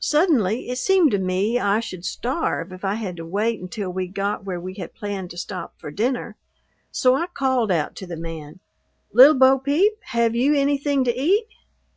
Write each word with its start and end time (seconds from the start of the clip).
Suddenly 0.00 0.68
it 0.68 0.78
seemed 0.78 1.12
to 1.12 1.18
me 1.20 1.56
I 1.56 1.78
should 1.78 2.04
starve 2.04 2.72
if 2.72 2.84
I 2.84 2.94
had 2.94 3.16
to 3.18 3.24
wait 3.24 3.60
until 3.60 3.88
we 3.92 4.08
got 4.08 4.44
where 4.44 4.58
we 4.58 4.74
had 4.74 4.96
planned 4.96 5.30
to 5.30 5.38
stop 5.38 5.78
for 5.78 5.92
dinner, 5.92 6.34
so 6.90 7.14
I 7.14 7.28
called 7.28 7.70
out 7.70 7.94
to 7.94 8.06
the 8.08 8.16
man, 8.16 8.58
"Little 9.12 9.36
Bo 9.38 9.60
Peep, 9.60 9.92
have 10.06 10.34
you 10.34 10.56
anything 10.56 11.04
to 11.04 11.14
eat? 11.16 11.46